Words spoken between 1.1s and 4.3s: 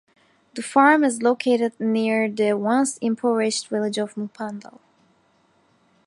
located near the once impoverished village of